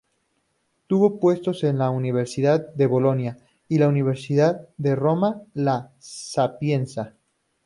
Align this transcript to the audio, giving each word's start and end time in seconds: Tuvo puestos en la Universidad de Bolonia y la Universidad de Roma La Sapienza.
Tuvo 0.87 1.19
puestos 1.19 1.63
en 1.63 1.77
la 1.77 1.91
Universidad 1.91 2.73
de 2.73 2.87
Bolonia 2.87 3.37
y 3.69 3.77
la 3.77 3.87
Universidad 3.87 4.67
de 4.79 4.95
Roma 4.95 5.43
La 5.53 5.91
Sapienza. 5.99 7.13